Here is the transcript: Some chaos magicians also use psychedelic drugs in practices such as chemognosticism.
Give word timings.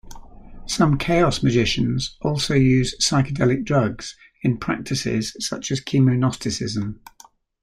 Some 0.65 0.97
chaos 0.97 1.43
magicians 1.43 2.17
also 2.23 2.55
use 2.55 2.97
psychedelic 2.97 3.63
drugs 3.63 4.17
in 4.41 4.57
practices 4.57 5.35
such 5.39 5.69
as 5.69 5.79
chemognosticism. 5.79 6.99